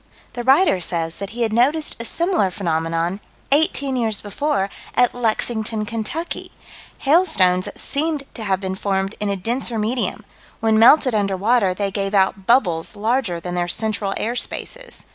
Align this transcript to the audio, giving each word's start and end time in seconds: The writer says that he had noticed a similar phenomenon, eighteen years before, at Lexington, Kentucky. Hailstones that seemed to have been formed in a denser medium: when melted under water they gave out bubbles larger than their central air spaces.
The 0.33 0.43
writer 0.43 0.79
says 0.79 1.17
that 1.19 1.29
he 1.29 1.43
had 1.43 1.53
noticed 1.53 1.95
a 2.01 2.05
similar 2.05 2.49
phenomenon, 2.49 3.19
eighteen 3.51 3.95
years 3.95 4.19
before, 4.19 4.67
at 4.95 5.13
Lexington, 5.13 5.85
Kentucky. 5.85 6.51
Hailstones 6.97 7.65
that 7.65 7.77
seemed 7.79 8.23
to 8.33 8.43
have 8.43 8.59
been 8.59 8.73
formed 8.73 9.13
in 9.19 9.29
a 9.29 9.35
denser 9.35 9.77
medium: 9.77 10.25
when 10.59 10.79
melted 10.79 11.13
under 11.13 11.37
water 11.37 11.75
they 11.75 11.91
gave 11.91 12.15
out 12.15 12.47
bubbles 12.47 12.95
larger 12.95 13.39
than 13.39 13.53
their 13.53 13.67
central 13.67 14.15
air 14.17 14.35
spaces. 14.35 15.05